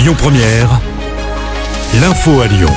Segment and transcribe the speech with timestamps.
[0.00, 0.80] Lyon Première,
[2.00, 2.70] l'info à Lyon.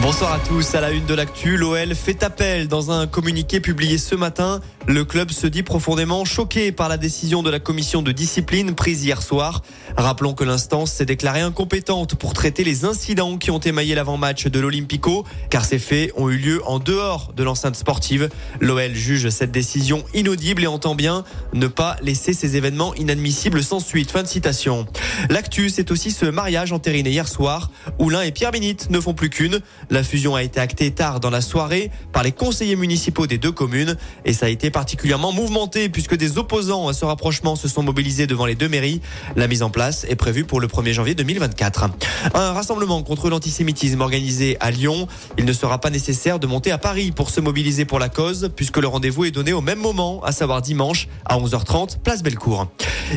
[0.00, 0.74] Bonsoir à tous.
[0.74, 4.60] À la une de l'actu, l'OL fait appel dans un communiqué publié ce matin.
[4.88, 9.04] Le club se dit profondément choqué par la décision de la commission de discipline prise
[9.04, 9.62] hier soir.
[9.96, 14.58] Rappelons que l'instance s'est déclarée incompétente pour traiter les incidents qui ont émaillé l'avant-match de
[14.58, 18.28] l'Olympico, car ces faits ont eu lieu en dehors de l'enceinte sportive.
[18.60, 21.22] L'OL juge cette décision inaudible et entend bien
[21.52, 24.10] ne pas laisser ces événements inadmissibles sans suite.
[24.10, 24.86] Fin de citation.
[25.30, 27.70] L'actu, c'est aussi ce mariage entériné hier soir,
[28.00, 29.60] où l'un et Pierre Bénite ne font plus qu'une.
[29.90, 33.52] La fusion a été actée tard dans la soirée par les conseillers municipaux des deux
[33.52, 37.82] communes et ça a été particulièrement mouvementé puisque des opposants à ce rapprochement se sont
[37.82, 39.00] mobilisés devant les deux mairies.
[39.36, 41.90] La mise en place est prévue pour le 1er janvier 2024.
[42.34, 45.06] Un rassemblement contre l'antisémitisme organisé à Lyon.
[45.38, 48.50] Il ne sera pas nécessaire de monter à Paris pour se mobiliser pour la cause
[48.56, 52.66] puisque le rendez-vous est donné au même moment, à savoir dimanche à 11h30, place Bellecour.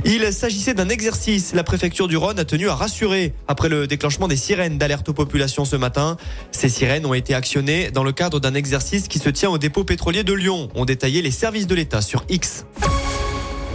[0.04, 1.54] Il s'agissait d'un exercice.
[1.54, 5.14] La préfecture du Rhône a tenu à rassurer après le déclenchement des sirènes d'alerte aux
[5.14, 6.18] populations ce matin.
[6.52, 9.86] Ces sirènes ont été actionnées dans le cadre d'un exercice qui se tient au dépôt
[9.86, 12.66] pétrolier de Lyon, ont détaillé les services de l'État sur X.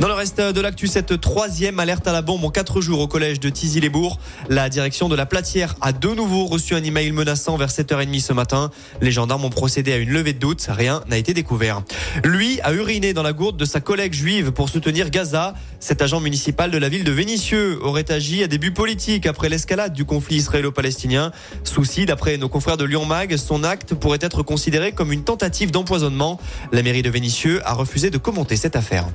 [0.01, 3.07] Dans le reste de l'actu, cette troisième alerte à la bombe en quatre jours au
[3.07, 4.19] collège de Tizy-les-Bourgs.
[4.49, 8.33] La direction de la Platière a de nouveau reçu un email menaçant vers 7h30 ce
[8.33, 8.71] matin.
[9.03, 10.67] Les gendarmes ont procédé à une levée de doute.
[10.71, 11.83] Rien n'a été découvert.
[12.25, 15.53] Lui a uriné dans la gourde de sa collègue juive pour soutenir Gaza.
[15.81, 19.93] Cet agent municipal de la ville de Vénissieux aurait agi à début politique après l'escalade
[19.93, 21.31] du conflit israélo-palestinien.
[21.65, 25.73] Souci, d'après nos confrères de Lyon Mag, son acte pourrait être considéré comme une tentative
[25.73, 26.41] d'empoisonnement.
[26.73, 29.07] La mairie de Vénissieux a refusé de commenter cette affaire.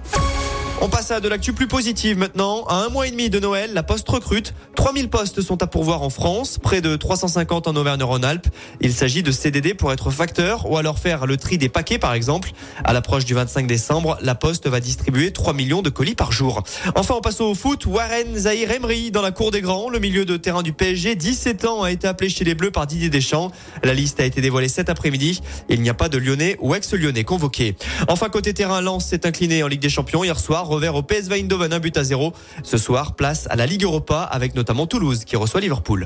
[0.81, 2.65] On passe à de l'actu plus positive maintenant.
[2.65, 4.53] À un mois et demi de Noël, la Poste recrute.
[4.75, 8.47] 3000 postes sont à pourvoir en France, près de 350 en Auvergne-Rhône-Alpes.
[8.81, 12.13] Il s'agit de CDD pour être facteur ou alors faire le tri des paquets par
[12.13, 12.51] exemple.
[12.83, 16.61] À l'approche du 25 décembre, la Poste va distribuer 3 millions de colis par jour.
[16.95, 17.85] Enfin, on passe au foot.
[17.85, 21.65] Warren Zahir Emery dans la cour des grands, le milieu de terrain du PSG, 17
[21.65, 23.51] ans, a été appelé chez les Bleus par Didier Deschamps.
[23.83, 25.39] La liste a été dévoilée cet après-midi.
[25.69, 27.75] Il n'y a pas de Lyonnais ou ex-Lyonnais convoqués.
[28.09, 31.39] Enfin, côté terrain, Lens s'est incliné en Ligue des Champions hier soir revers au PSV
[31.39, 32.33] Eindhoven, un but à zéro.
[32.63, 36.05] Ce soir, place à la Ligue Europa avec notamment Toulouse qui reçoit Liverpool.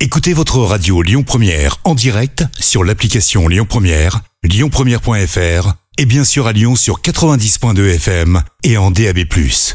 [0.00, 6.46] Écoutez votre radio Lyon Première en direct sur l'application Lyon Première, lyonpremière.fr et bien sûr
[6.46, 9.18] à Lyon sur 90.2 FM et en DAB+.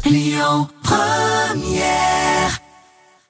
[0.04, 2.17] Lyon Première